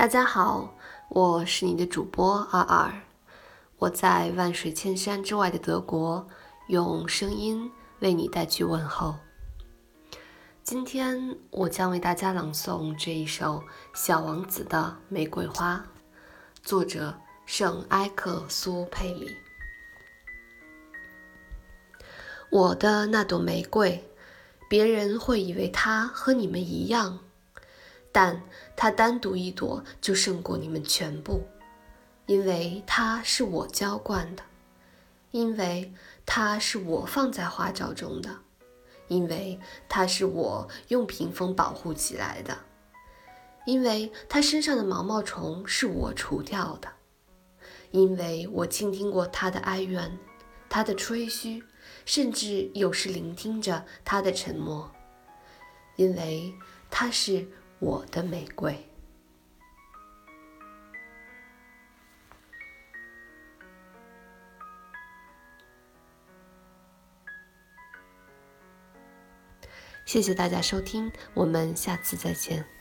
[0.00, 0.72] 大家好，
[1.10, 2.90] 我是你的主播二二，
[3.76, 6.26] 我在万水千山之外的德国，
[6.68, 9.16] 用声音为你带去问候。
[10.62, 13.56] 今天我将为大家朗诵这一首
[13.92, 15.76] 《小王子的玫瑰花》，
[16.62, 19.36] 作者圣埃克苏佩里。
[22.50, 24.02] 我的那朵玫瑰，
[24.66, 27.18] 别人会以为它和你们一样。
[28.12, 28.42] 但
[28.76, 31.46] 它单独一朵就胜过你们全部，
[32.26, 34.42] 因为它是我浇灌的，
[35.30, 35.92] 因为
[36.26, 38.38] 它是我放在花罩中的，
[39.06, 42.58] 因为它是我用屏风保护起来的，
[43.64, 46.88] 因为它身上的毛毛虫是我除掉的，
[47.92, 50.18] 因为我倾听过它的哀怨，
[50.68, 51.62] 它的吹嘘，
[52.04, 54.90] 甚至有时聆听着它的沉默，
[55.94, 56.52] 因为
[56.90, 57.46] 它是。
[57.80, 58.78] 我的玫瑰，
[70.04, 72.79] 谢谢大家收听，我们下次再见。